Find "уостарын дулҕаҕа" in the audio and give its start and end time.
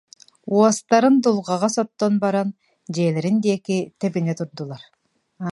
0.53-1.69